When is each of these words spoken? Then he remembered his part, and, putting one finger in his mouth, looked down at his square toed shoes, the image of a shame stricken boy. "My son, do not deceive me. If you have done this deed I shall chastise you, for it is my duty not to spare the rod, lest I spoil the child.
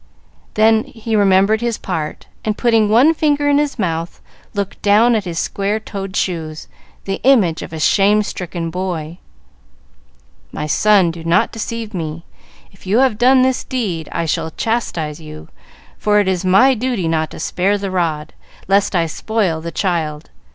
Then 0.55 0.85
he 0.85 1.15
remembered 1.15 1.61
his 1.61 1.77
part, 1.77 2.25
and, 2.43 2.57
putting 2.57 2.89
one 2.89 3.13
finger 3.13 3.47
in 3.47 3.59
his 3.59 3.77
mouth, 3.77 4.19
looked 4.55 4.81
down 4.81 5.13
at 5.13 5.25
his 5.25 5.37
square 5.37 5.79
toed 5.79 6.15
shoes, 6.15 6.67
the 7.05 7.21
image 7.21 7.61
of 7.61 7.71
a 7.71 7.79
shame 7.79 8.23
stricken 8.23 8.71
boy. 8.71 9.19
"My 10.51 10.65
son, 10.65 11.11
do 11.11 11.23
not 11.23 11.51
deceive 11.51 11.93
me. 11.93 12.25
If 12.71 12.87
you 12.87 12.97
have 12.97 13.19
done 13.19 13.43
this 13.43 13.63
deed 13.63 14.09
I 14.11 14.25
shall 14.25 14.49
chastise 14.49 15.19
you, 15.19 15.49
for 15.99 16.17
it 16.19 16.27
is 16.27 16.43
my 16.43 16.73
duty 16.73 17.07
not 17.07 17.29
to 17.29 17.39
spare 17.39 17.77
the 17.77 17.91
rod, 17.91 18.33
lest 18.67 18.95
I 18.95 19.05
spoil 19.05 19.61
the 19.61 19.71
child. 19.71 20.31